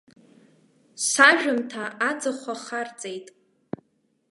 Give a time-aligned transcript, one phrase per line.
[1.07, 3.27] Сажәымҭа аӡахәа ахарҵеит!